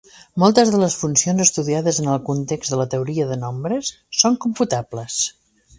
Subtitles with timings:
[0.43, 5.25] Moltes de les funcions estudiades en el context de la teoria de nombres són computables.